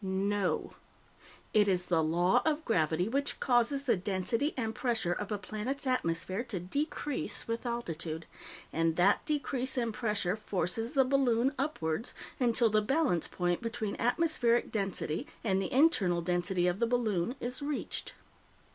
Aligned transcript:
No. 0.03 0.73
It 1.53 1.67
is 1.67 1.85
the 1.85 2.01
Law 2.01 2.41
of 2.43 2.65
Gravity 2.65 3.07
which 3.07 3.39
causes 3.39 3.83
the 3.83 3.95
density 3.95 4.51
and 4.57 4.73
pressure 4.73 5.13
of 5.13 5.31
a 5.31 5.37
planet's 5.37 5.85
atmosphere 5.85 6.43
to 6.45 6.59
decrease 6.59 7.47
with 7.47 7.67
altitude, 7.67 8.25
and 8.73 8.95
that 8.95 9.23
decrease 9.27 9.77
in 9.77 9.91
pressure 9.91 10.35
forces 10.35 10.93
the 10.93 11.05
balloon 11.05 11.53
upwards 11.59 12.15
until 12.39 12.71
the 12.71 12.81
balance 12.81 13.27
point 13.27 13.61
between 13.61 13.95
atmospheric 13.99 14.71
density 14.71 15.27
and 15.43 15.61
the 15.61 15.71
internal 15.71 16.21
density 16.23 16.65
of 16.65 16.79
the 16.79 16.87
balloon 16.87 17.35
is 17.39 17.61
reached. 17.61 18.13